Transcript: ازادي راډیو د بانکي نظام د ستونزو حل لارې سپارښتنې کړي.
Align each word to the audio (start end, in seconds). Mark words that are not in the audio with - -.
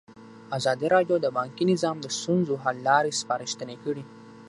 ازادي 0.57 0.87
راډیو 0.95 1.15
د 1.21 1.27
بانکي 1.37 1.63
نظام 1.71 1.95
د 2.01 2.05
ستونزو 2.17 2.53
حل 2.63 2.77
لارې 2.87 3.17
سپارښتنې 3.21 3.75
کړي. 3.83 4.03